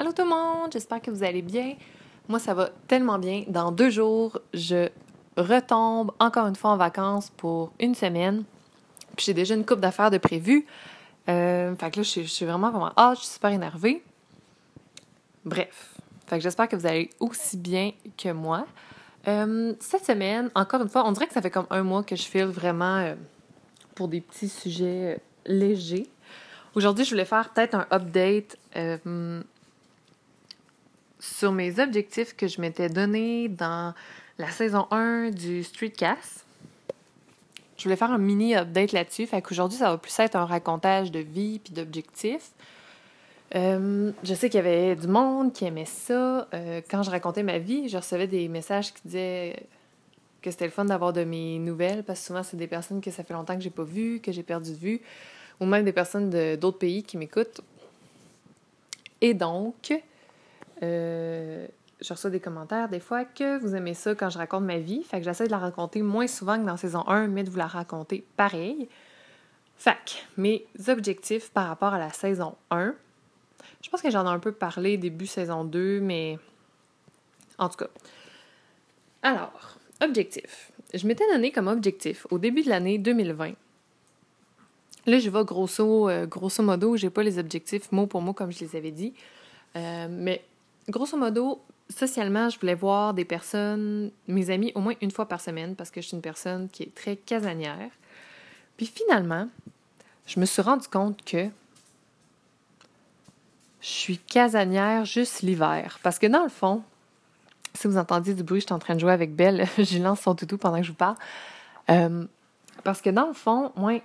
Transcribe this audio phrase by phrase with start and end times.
[0.00, 1.74] Allô tout le monde, j'espère que vous allez bien.
[2.28, 3.42] Moi, ça va tellement bien.
[3.48, 4.88] Dans deux jours, je
[5.36, 8.44] retombe encore une fois en vacances pour une semaine.
[9.16, 10.66] Puis j'ai déjà une coupe d'affaires de prévu.
[11.28, 14.04] Euh, fait que là, je suis, vraiment, vraiment ah, je suis super énervée.
[15.44, 15.96] Bref.
[16.28, 18.66] Fait que j'espère que vous allez aussi bien que moi.
[19.26, 22.14] Euh, cette semaine, encore une fois, on dirait que ça fait comme un mois que
[22.14, 23.16] je file vraiment euh,
[23.96, 26.06] pour des petits sujets légers.
[26.76, 28.56] Aujourd'hui, je voulais faire peut-être un update
[31.20, 33.94] sur mes objectifs que je m'étais donnés dans
[34.38, 36.44] la saison 1 du Streetcast.
[37.76, 39.26] Je voulais faire un mini update là-dessus.
[39.26, 42.50] Fait qu'aujourd'hui, ça va plus être un racontage de vie puis d'objectifs.
[43.54, 46.48] Euh, je sais qu'il y avait du monde qui aimait ça.
[46.52, 49.62] Euh, quand je racontais ma vie, je recevais des messages qui disaient
[50.42, 53.10] que c'était le fun d'avoir de mes nouvelles parce que souvent, c'est des personnes que
[53.10, 55.00] ça fait longtemps que j'ai pas vues, que j'ai perdu de vue,
[55.60, 57.60] ou même des personnes d'autres pays qui m'écoutent.
[59.20, 59.92] Et donc,
[60.82, 61.66] euh,
[62.00, 65.02] je reçois des commentaires des fois que vous aimez ça quand je raconte ma vie.
[65.02, 67.58] Fait que j'essaie de la raconter moins souvent que dans saison 1, mais de vous
[67.58, 68.88] la raconter pareil.
[69.84, 69.92] Que
[70.36, 72.94] mes objectifs par rapport à la saison 1,
[73.82, 76.38] je pense que j'en ai un peu parlé début saison 2, mais
[77.58, 77.90] en tout cas.
[79.22, 80.72] Alors, objectif.
[80.94, 83.52] Je m'étais donné comme objectif au début de l'année 2020.
[85.06, 88.52] Là, je vais grosso, euh, grosso modo, j'ai pas les objectifs mot pour mot comme
[88.52, 89.14] je les avais dit.
[89.76, 90.42] Euh, mais
[90.88, 95.40] grosso modo, socialement, je voulais voir des personnes, mes amis, au moins une fois par
[95.40, 97.90] semaine parce que je suis une personne qui est très casanière.
[98.76, 99.48] Puis finalement,
[100.26, 101.48] je me suis rendu compte que
[103.80, 105.98] je suis casanière juste l'hiver.
[106.02, 106.82] Parce que dans le fond,
[107.74, 110.20] si vous entendiez du bruit, je suis en train de jouer avec Belle, je lance
[110.20, 111.16] son toutou pendant que je vous parle.
[111.90, 112.24] Euh,
[112.84, 114.00] parce que dans le fond, moi,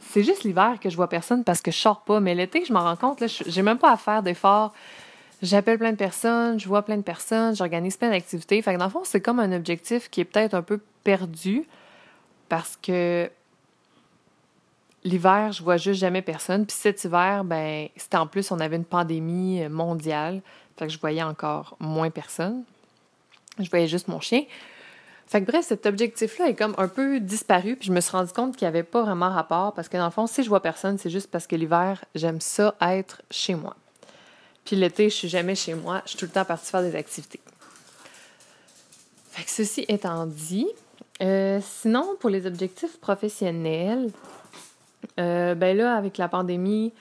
[0.00, 2.20] c'est juste l'hiver que je vois personne parce que je sors pas.
[2.20, 4.72] Mais l'été, je m'en rends compte, là, j'ai même pas à faire d'efforts
[5.40, 8.60] J'appelle plein de personnes, je vois plein de personnes, j'organise plein d'activités.
[8.60, 11.64] Fait que dans le fond, c'est comme un objectif qui est peut-être un peu perdu
[12.48, 13.30] parce que
[15.04, 16.66] l'hiver, je vois juste jamais personne.
[16.66, 20.42] Puis cet hiver, ben, c'était en plus, on avait une pandémie mondiale.
[20.76, 22.64] Fait que je voyais encore moins personne.
[23.60, 24.42] Je voyais juste mon chien.
[25.28, 28.32] Fait que bref, cet objectif-là est comme un peu disparu, puis je me suis rendu
[28.32, 30.62] compte qu'il n'y avait pas vraiment rapport, parce que dans le fond, si je vois
[30.62, 33.76] personne, c'est juste parce que l'hiver, j'aime ça être chez moi.
[34.68, 36.02] Puis l'été, je suis jamais chez moi.
[36.04, 37.40] Je suis tout le temps partie faire des activités.
[39.30, 40.68] Fait que ceci étant dit,
[41.22, 44.10] euh, sinon, pour les objectifs professionnels,
[45.18, 46.92] euh, ben là, avec la pandémie,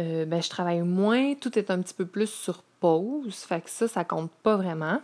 [0.00, 1.34] euh, ben je travaille moins.
[1.36, 3.36] Tout est un petit peu plus sur pause.
[3.36, 5.00] Fait que ça, ça compte pas vraiment.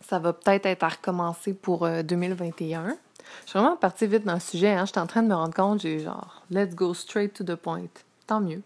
[0.00, 2.96] Ça va peut-être être à recommencer pour 2021.
[3.44, 4.72] Je suis vraiment partie vite dans le sujet.
[4.72, 4.86] Hein.
[4.86, 7.54] Je suis en train de me rendre compte, j'ai genre, let's go straight to the
[7.54, 7.86] point.
[8.26, 8.62] Tant mieux.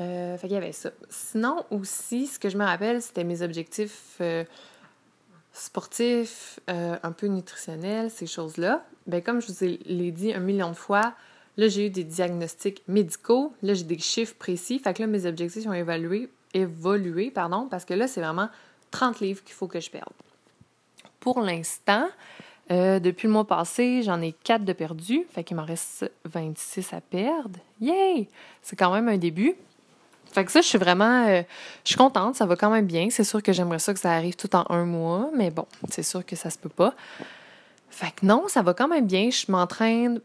[0.00, 0.90] Euh, fait qu'il ça.
[1.10, 4.44] Sinon, aussi, ce que je me rappelle, c'était mes objectifs euh,
[5.52, 8.84] sportifs, euh, un peu nutritionnels, ces choses-là.
[9.06, 11.14] Ben, comme je vous l'ai dit un million de fois,
[11.56, 13.52] là, j'ai eu des diagnostics médicaux.
[13.62, 14.78] Là, j'ai des chiffres précis.
[14.78, 18.48] Fait que là, mes objectifs ont évolué, évolué pardon, parce que là, c'est vraiment
[18.90, 20.12] 30 livres qu'il faut que je perde.
[21.20, 22.08] Pour l'instant,
[22.68, 27.00] depuis le mois passé, j'en ai 4 de perdus, fait qu'il m'en reste 26 à
[27.00, 27.60] perdre.
[27.80, 28.28] Yay!
[28.62, 29.56] C'est quand même un début.
[30.32, 31.26] Fait que ça, je suis vraiment.
[31.28, 31.42] Euh,
[31.96, 33.08] contente, ça va quand même bien.
[33.10, 36.02] C'est sûr que j'aimerais ça que ça arrive tout en un mois, mais bon, c'est
[36.02, 36.94] sûr que ça se peut pas.
[37.90, 39.30] Fait que non, ça va quand même bien.
[39.30, 40.20] Je m'entraîne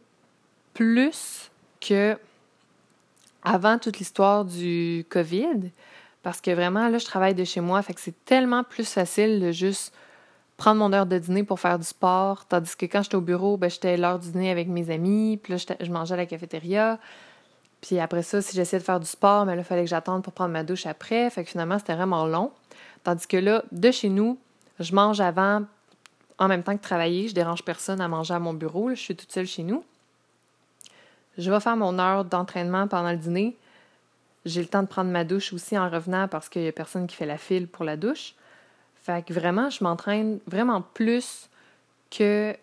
[0.74, 1.52] plus
[1.82, 2.18] que
[3.44, 5.72] avant toute l'histoire du COVID.
[6.24, 7.82] Parce que vraiment, là, je travaille de chez moi.
[7.82, 9.94] Fait que c'est tellement plus facile de juste
[10.58, 12.46] prendre mon heure de dîner pour faire du sport.
[12.46, 15.40] Tandis que quand j'étais au bureau, ben, j'étais l'heure du dîner avec mes amis.
[15.42, 17.00] Puis là, je mangeais à la cafétéria.
[17.88, 20.22] Puis après ça, si j'essayais de faire du sport, mais là, il fallait que j'attende
[20.22, 21.30] pour prendre ma douche après.
[21.30, 22.52] Fait que finalement, c'était vraiment long.
[23.06, 24.38] Tandis que là, de chez nous,
[24.82, 25.64] je mange avant,
[26.38, 27.30] en même temps que travailler.
[27.30, 28.90] Je dérange personne à manger à mon bureau.
[28.90, 29.86] je suis toute seule chez nous.
[31.38, 33.56] Je vais faire mon heure d'entraînement pendant le dîner.
[34.44, 37.08] J'ai le temps de prendre ma douche aussi en revenant parce qu'il n'y a personne
[37.08, 38.36] qui fait la file pour la douche.
[39.02, 41.48] Fait que vraiment, je m'entraîne vraiment plus
[42.12, 42.54] que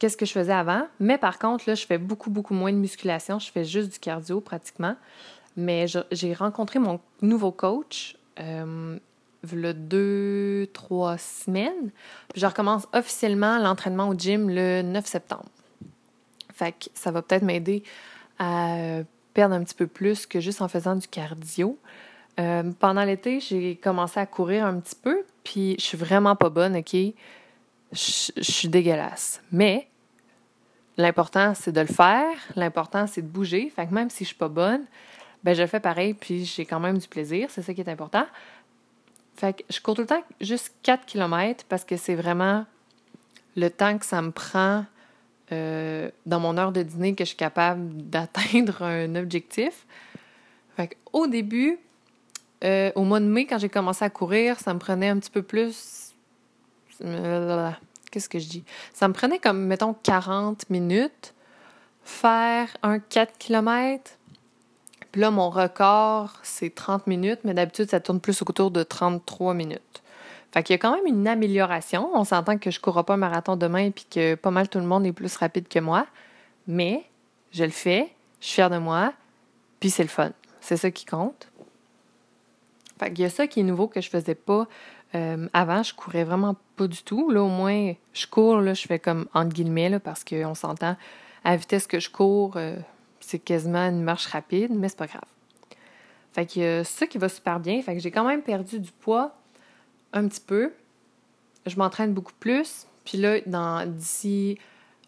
[0.00, 0.88] qu'est-ce que je faisais avant.
[0.98, 3.38] Mais par contre, là, je fais beaucoup, beaucoup moins de musculation.
[3.38, 4.96] Je fais juste du cardio pratiquement.
[5.56, 8.98] Mais j'ai rencontré mon nouveau coach euh,
[9.42, 11.90] a deux, trois semaines.
[12.32, 15.46] Puis je recommence officiellement l'entraînement au gym le 9 septembre.
[16.54, 17.82] Fait que ça va peut-être m'aider
[18.38, 19.00] à
[19.34, 21.78] perdre un petit peu plus que juste en faisant du cardio.
[22.38, 26.48] Euh, pendant l'été, j'ai commencé à courir un petit peu, puis je suis vraiment pas
[26.48, 26.94] bonne, OK?
[26.94, 27.14] Je
[28.40, 29.42] suis dégueulasse.
[29.52, 29.89] Mais
[31.00, 32.36] L'important, c'est de le faire.
[32.56, 33.72] L'important, c'est de bouger.
[33.74, 34.82] Fait que même si je suis pas bonne,
[35.42, 38.26] ben je fais pareil, puis j'ai quand même du plaisir, c'est ça qui est important.
[39.36, 42.66] Fait que je cours tout le temps juste 4 km parce que c'est vraiment
[43.56, 44.84] le temps que ça me prend
[45.52, 49.86] euh, dans mon heure de dîner que je suis capable d'atteindre un objectif.
[50.76, 51.78] Fait au début,
[52.62, 55.30] euh, au mois de mai, quand j'ai commencé à courir, ça me prenait un petit
[55.30, 56.12] peu plus.
[58.10, 58.64] Qu'est-ce que je dis?
[58.92, 61.34] Ça me prenait comme, mettons, 40 minutes
[62.02, 64.12] faire un 4 km.
[65.12, 69.54] Puis là, mon record, c'est 30 minutes, mais d'habitude, ça tourne plus autour de 33
[69.54, 70.02] minutes.
[70.52, 72.10] Fait qu'il y a quand même une amélioration.
[72.14, 74.78] On s'entend que je ne courrai pas un marathon demain et que pas mal tout
[74.78, 76.06] le monde est plus rapide que moi.
[76.66, 77.04] Mais
[77.52, 79.12] je le fais, je suis fière de moi,
[79.78, 80.30] puis c'est le fun.
[80.60, 81.48] C'est ça qui compte.
[82.98, 84.66] Fait qu'il y a ça qui est nouveau que je faisais pas
[85.14, 85.82] euh, avant.
[85.82, 87.30] Je courais vraiment pas du tout.
[87.30, 90.96] Là, au moins, je cours, là, je fais comme entre guillemets, parce qu'on s'entend
[91.44, 92.76] à la vitesse que je cours, euh,
[93.20, 95.24] c'est quasiment une marche rapide, mais c'est pas grave.
[96.32, 97.82] Fait que euh, ça qui va super bien.
[97.82, 99.34] Fait que j'ai quand même perdu du poids
[100.12, 100.72] un petit peu.
[101.66, 102.86] Je m'entraîne beaucoup plus.
[103.04, 104.58] Puis là, dans d'ici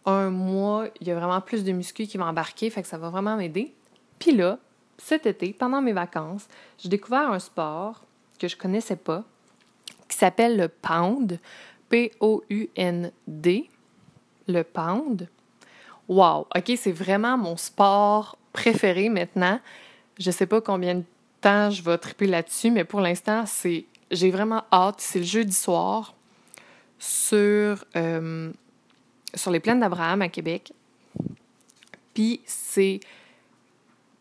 [0.04, 2.70] un mois, il y a vraiment plus de muscles qui vont embarquer.
[2.70, 3.72] Fait que ça va vraiment m'aider.
[4.18, 4.58] Puis là,
[4.98, 8.04] cet été, pendant mes vacances, j'ai découvert un sport
[8.38, 9.24] que je connaissais pas
[10.12, 11.38] qui s'appelle le pound.
[11.88, 13.70] P-O-U-N-D.
[14.48, 15.28] Le pound.
[16.08, 19.58] Wow, OK, c'est vraiment mon sport préféré maintenant.
[20.18, 21.04] Je sais pas combien de
[21.40, 24.96] temps je vais triper là-dessus, mais pour l'instant, c'est j'ai vraiment hâte.
[24.98, 26.14] C'est le jeudi soir
[26.98, 28.52] sur, euh,
[29.34, 30.72] sur les plaines d'Abraham à Québec.
[32.12, 33.00] Puis c'est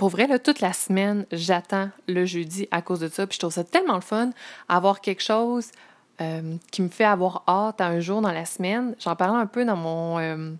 [0.01, 3.27] pour vrai, toute la semaine, j'attends le jeudi à cause de ça.
[3.27, 4.31] Puis je trouve ça tellement le fun,
[4.67, 5.67] avoir quelque chose
[6.19, 8.95] euh, qui me fait avoir hâte à un jour dans la semaine.
[8.99, 10.53] J'en parlais un peu dans mon, euh,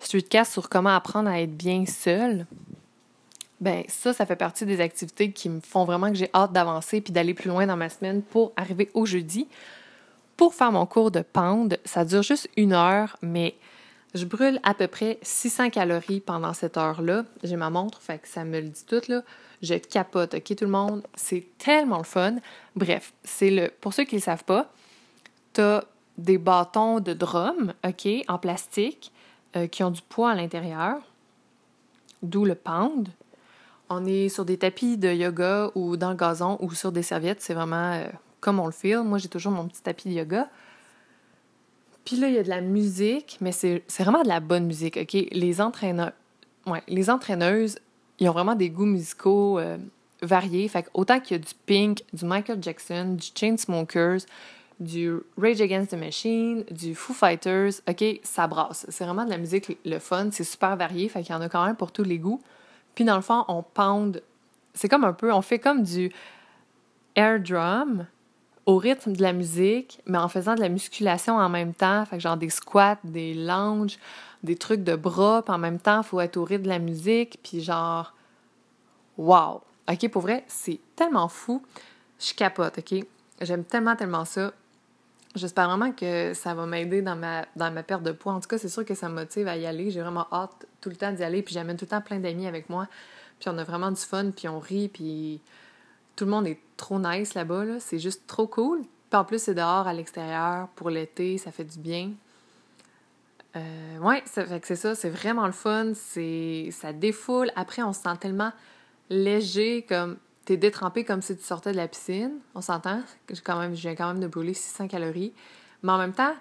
[0.00, 2.46] streetcast sur comment apprendre à être bien seul,
[3.60, 7.02] ben ça, ça fait partie des activités qui me font vraiment que j'ai hâte d'avancer
[7.02, 9.48] puis d'aller plus loin dans ma semaine pour arriver au jeudi.
[10.38, 13.54] Pour faire mon cours de pound, ça dure juste une heure, mais
[14.14, 17.24] je brûle à peu près 600 calories pendant cette heure-là.
[17.42, 19.22] J'ai ma montre, fait que ça me le dit tout, là.
[19.62, 21.02] Je capote, OK, tout le monde?
[21.14, 22.36] C'est tellement le fun.
[22.76, 23.70] Bref, c'est le...
[23.80, 24.70] Pour ceux qui ne le savent pas,
[25.54, 25.84] tu as
[26.18, 29.12] des bâtons de drum, OK, en plastique,
[29.56, 30.98] euh, qui ont du poids à l'intérieur,
[32.22, 33.08] d'où le pound.
[33.88, 37.40] On est sur des tapis de yoga ou dans le gazon ou sur des serviettes.
[37.40, 38.06] C'est vraiment euh,
[38.40, 38.96] comme on le fait.
[38.96, 40.48] Moi, j'ai toujours mon petit tapis de yoga.
[42.04, 44.96] Puis là, il y a de la musique, mais c'est vraiment de la bonne musique,
[44.96, 45.12] OK?
[45.30, 46.12] Les entraîneurs...
[46.66, 47.78] Ouais, les entraîneuses,
[48.18, 49.76] ils ont vraiment des goûts musicaux euh,
[50.22, 50.68] variés.
[50.68, 54.20] Fait autant qu'il y a du Pink, du Michael Jackson, du Chainsmokers,
[54.78, 57.80] du Rage Against the Machine, du Foo Fighters.
[57.88, 58.86] OK, ça brasse.
[58.88, 60.28] C'est vraiment de la musique le fun.
[60.32, 61.08] C'est super varié.
[61.08, 62.40] Fait qu'il y en a quand même pour tous les goûts.
[62.94, 64.22] Puis dans le fond, on pound.
[64.74, 65.32] C'est comme un peu.
[65.32, 66.12] On fait comme du
[67.14, 68.06] air drum
[68.66, 72.04] au rythme de la musique, mais en faisant de la musculation en même temps.
[72.06, 73.98] Fait genre des squats, des lounges,
[74.42, 75.42] des trucs de bras.
[75.42, 77.38] Puis en même temps, il faut être au rythme de la musique.
[77.42, 78.14] Puis genre.
[79.18, 79.62] Wow!
[79.90, 81.62] OK, pour vrai, c'est tellement fou.
[82.18, 83.04] Je capote, OK?
[83.40, 84.52] J'aime tellement, tellement ça.
[85.34, 88.34] J'espère vraiment que ça va m'aider dans ma, dans ma perte de poids.
[88.34, 89.90] En tout cas, c'est sûr que ça me motive à y aller.
[89.90, 91.42] J'ai vraiment hâte tout le temps d'y aller.
[91.42, 92.86] Puis j'amène tout le temps plein d'amis avec moi.
[93.40, 95.40] Puis on a vraiment du fun, puis on rit, puis
[96.16, 97.64] tout le monde est trop nice là-bas.
[97.64, 97.80] Là.
[97.80, 98.82] C'est juste trop cool.
[99.10, 102.12] Puis en plus, c'est dehors à l'extérieur pour l'été, ça fait du bien.
[103.54, 105.92] Euh, ouais, c'est ça, c'est vraiment le fun.
[105.94, 107.50] C'est, ça défoule.
[107.56, 108.52] Après, on se sent tellement
[109.10, 113.02] léger, comme t'es détrempé comme si tu sortais de la piscine, on s'entend,
[113.44, 115.32] quand même, je viens quand même de brûler 600 calories,
[115.82, 116.34] mais en même temps,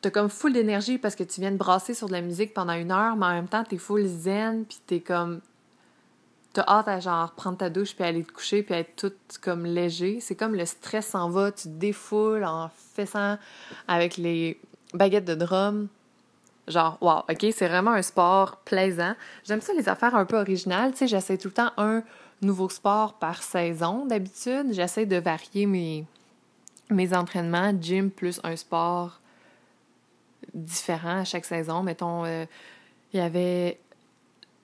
[0.00, 2.74] t'as comme full d'énergie parce que tu viens de brasser sur de la musique pendant
[2.74, 5.40] une heure, mais en même temps, t'es full zen, puis t'es comme...
[6.54, 9.64] T'as hâte à genre prendre ta douche puis aller te coucher puis être toute comme
[9.64, 10.18] léger.
[10.20, 13.38] C'est comme le stress s'en va, tu te défoules en faisant
[13.86, 14.58] avec les
[14.94, 15.88] baguettes de drum.
[16.66, 19.14] Genre, wow, OK, c'est vraiment un sport plaisant.
[19.44, 20.92] J'aime ça, les affaires un peu originales.
[20.92, 22.02] Tu sais, j'essaie tout le temps un
[22.42, 24.72] nouveau sport par saison d'habitude.
[24.72, 26.04] J'essaie de varier mes,
[26.90, 29.20] mes entraînements, gym plus un sport
[30.54, 31.82] différent à chaque saison.
[31.82, 32.44] Mettons, euh,
[33.12, 33.78] il y avait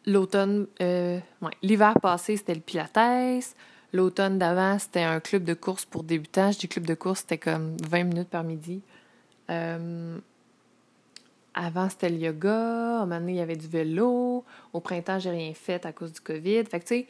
[0.06, 1.18] l'automne, euh,
[1.62, 3.54] l'hiver passé, c'était le Pilates.
[3.92, 6.50] L'automne d'avant, c'était un club de course pour débutants.
[6.50, 8.82] Je dis club de course, c'était comme 20 minutes par midi.
[9.50, 10.18] Euh,
[11.54, 12.50] avant, c'était le yoga.
[12.50, 14.44] À un moment donné, il y avait du vélo.
[14.72, 16.64] Au printemps, j'ai rien fait à cause du COVID.
[16.64, 17.06] Fait que, tu sais,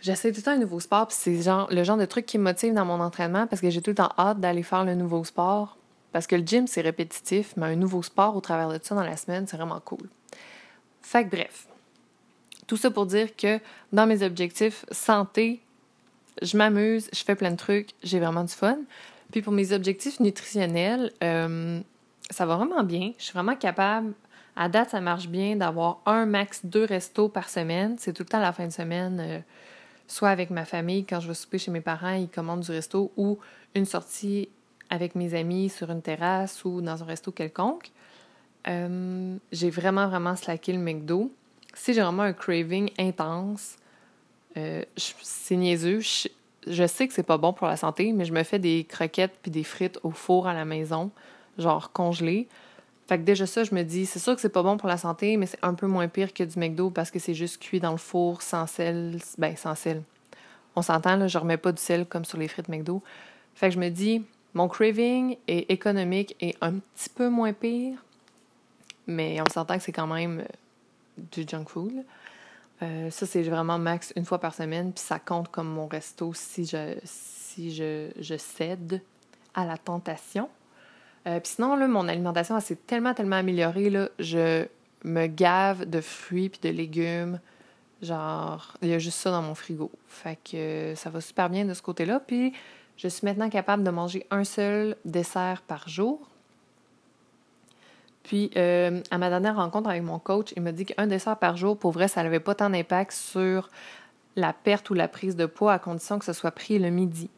[0.00, 2.44] J'essaie tout le temps un nouveau sport, c'est genre, le genre de truc qui me
[2.44, 5.24] motive dans mon entraînement parce que j'ai tout le temps hâte d'aller faire le nouveau
[5.24, 5.78] sport.
[6.12, 9.02] Parce que le gym, c'est répétitif, mais un nouveau sport au travers de ça dans
[9.02, 10.08] la semaine, c'est vraiment cool.
[11.06, 11.68] Fait bref,
[12.66, 13.60] Tout ça pour dire que
[13.92, 15.62] dans mes objectifs santé,
[16.42, 18.78] je m'amuse, je fais plein de trucs, j'ai vraiment du fun.
[19.30, 21.78] Puis pour mes objectifs nutritionnels, euh,
[22.28, 23.12] ça va vraiment bien.
[23.18, 24.14] Je suis vraiment capable,
[24.56, 27.94] à date, ça marche bien, d'avoir un max deux restos par semaine.
[28.00, 29.38] C'est tout le temps la fin de semaine, euh,
[30.08, 33.12] soit avec ma famille, quand je vais souper chez mes parents, ils commandent du resto,
[33.16, 33.38] ou
[33.76, 34.48] une sortie
[34.90, 37.92] avec mes amis sur une terrasse ou dans un resto quelconque.
[38.68, 41.30] Euh, j'ai vraiment, vraiment slacké le McDo.
[41.74, 43.76] Si j'ai vraiment un craving intense,
[44.56, 46.00] euh, c'est niaiseux.
[46.66, 49.38] Je, sais que c'est pas bon pour la santé, mais je me fais des croquettes
[49.42, 51.10] puis des frites au four à la maison,
[51.58, 52.48] genre congelées.
[53.06, 54.96] Fait que déjà ça, je me dis, c'est sûr que c'est pas bon pour la
[54.96, 57.78] santé, mais c'est un peu moins pire que du McDo parce que c'est juste cuit
[57.78, 59.18] dans le four sans sel.
[59.38, 60.02] Ben, sans sel.
[60.74, 63.02] On s'entend, là, je remets pas du sel comme sur les frites McDo.
[63.54, 68.04] Fait que je me dis, mon craving est économique et un petit peu moins pire,
[69.06, 72.04] mais on s'entend que c'est quand même euh, du junk food.
[72.82, 76.32] Euh, ça, c'est vraiment max une fois par semaine, puis ça compte comme mon resto
[76.34, 79.00] si je, si je, je cède
[79.54, 80.48] à la tentation.
[81.26, 83.90] Euh, puis sinon, là, mon alimentation, s'est tellement, tellement améliorée.
[83.90, 84.66] Là, je
[85.04, 87.40] me gave de fruits puis de légumes.
[88.02, 89.90] Genre, il y a juste ça dans mon frigo.
[90.06, 92.20] Fait que ça va super bien de ce côté-là.
[92.20, 92.52] Puis
[92.96, 96.28] je suis maintenant capable de manger un seul dessert par jour.
[98.26, 101.56] Puis, euh, à ma dernière rencontre avec mon coach, il m'a dit qu'un dessert par
[101.56, 103.68] jour, pour vrai, ça n'avait pas tant d'impact sur
[104.34, 107.30] la perte ou la prise de poids à condition que ce soit pris le midi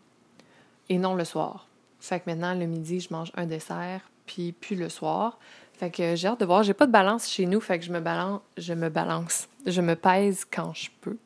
[0.88, 1.68] et non le soir.
[2.00, 5.38] Fait que maintenant, le midi, je mange un dessert, puis plus le soir.
[5.75, 6.62] Fait que j'ai hâte de voir.
[6.62, 9.47] J'ai pas de balance chez nous, fait que je me balance, je me balance.
[9.66, 11.18] Je me pèse quand je peux.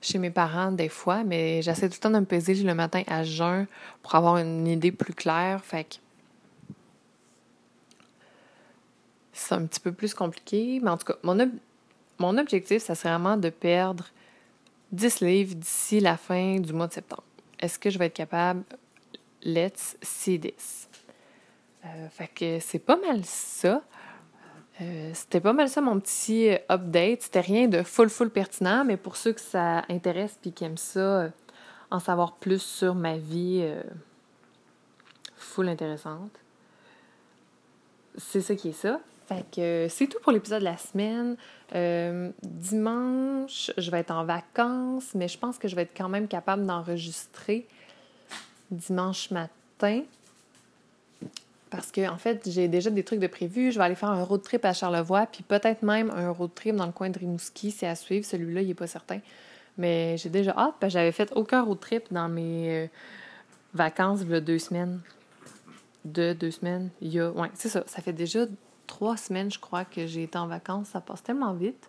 [0.00, 3.04] Chez mes parents, des fois, mais j'essaie tout le temps de me peser le matin
[3.06, 3.68] à jeun
[4.02, 5.60] pour avoir une idée plus claire.
[5.64, 5.94] Fait que
[9.32, 10.80] c'est un petit peu plus compliqué.
[10.82, 11.50] Mais en tout cas, mon,
[12.18, 14.06] mon objectif, ça serait vraiment de perdre
[14.92, 17.24] 10 livres d'ici la fin du mois de septembre.
[17.58, 18.64] Est-ce que je vais être capable?
[19.42, 20.88] Let's see this.
[21.84, 23.82] Euh, fait que c'est pas mal ça.
[24.80, 27.22] Euh, c'était pas mal ça mon petit update.
[27.22, 30.76] C'était rien de full full pertinent, mais pour ceux que ça intéresse et qui aiment
[30.76, 31.28] ça, euh,
[31.90, 33.68] en savoir plus sur ma vie
[35.36, 36.30] full intéressante.
[38.16, 39.00] C'est ça qui est ça.
[39.26, 41.36] Fait que c'est tout pour l'épisode de la semaine.
[41.74, 46.08] Euh, dimanche, je vais être en vacances, mais je pense que je vais être quand
[46.08, 47.66] même capable d'enregistrer
[48.70, 50.02] dimanche matin.
[51.70, 53.72] Parce que, en fait, j'ai déjà des trucs de prévu.
[53.72, 56.76] Je vais aller faire un road trip à Charlevoix, puis peut-être même un road trip
[56.76, 58.26] dans le coin de Rimouski, c'est à suivre.
[58.26, 59.20] Celui-là, il n'est pas certain.
[59.78, 62.86] Mais j'ai déjà hâte, parce que j'avais fait aucun road trip dans mes euh,
[63.72, 65.00] vacances il y a deux semaines.
[66.04, 66.90] De deux semaines.
[67.00, 67.30] Il y a.
[67.30, 67.84] Ouais, c'est ça.
[67.86, 68.40] Ça fait déjà
[68.86, 70.88] trois semaines, je crois, que j'ai été en vacances.
[70.88, 71.88] Ça passe tellement vite.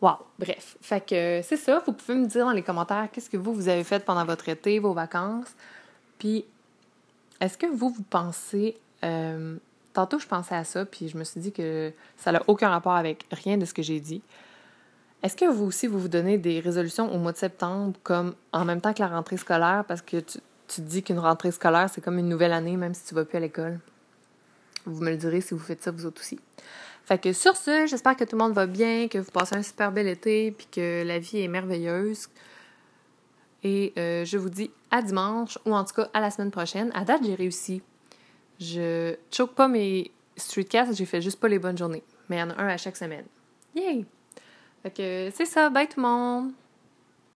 [0.00, 0.16] Wow!
[0.38, 0.76] Bref.
[0.80, 1.82] Fait que c'est ça.
[1.86, 4.48] Vous pouvez me dire dans les commentaires qu'est-ce que vous, vous avez fait pendant votre
[4.48, 5.54] été, vos vacances.
[6.18, 6.44] Puis,
[7.40, 8.76] est-ce que vous, vous pensez.
[9.02, 9.56] Euh,
[9.92, 12.94] tantôt, je pensais à ça, puis je me suis dit que ça n'a aucun rapport
[12.94, 14.22] avec rien de ce que j'ai dit.
[15.22, 18.66] Est-ce que vous aussi, vous vous donnez des résolutions au mois de septembre, comme en
[18.66, 21.88] même temps que la rentrée scolaire, parce que tu, tu te dis qu'une rentrée scolaire,
[21.90, 23.78] c'est comme une nouvelle année, même si tu vas plus à l'école?
[24.86, 26.38] Vous me le direz si vous faites ça vous autres aussi.
[27.04, 29.62] Fait que sur ce, j'espère que tout le monde va bien, que vous passez un
[29.62, 32.28] super bel été, puis que la vie est merveilleuse.
[33.62, 36.90] Et euh, je vous dis à dimanche, ou en tout cas à la semaine prochaine.
[36.94, 37.82] À date, j'ai réussi.
[38.60, 42.02] Je choke pas mes streetcasts, j'ai fait juste pas les bonnes journées.
[42.28, 43.24] Mais il y en a un à chaque semaine.
[43.74, 44.06] Yay!
[44.82, 46.52] Fait que c'est ça, bye tout le monde!